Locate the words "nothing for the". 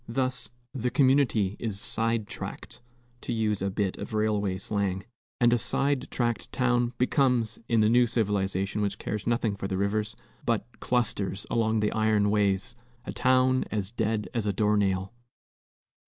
9.27-9.77